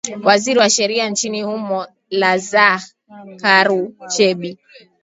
[0.23, 2.81] waziri wa sheria nchini humo la zah
[3.41, 4.57] karu chebi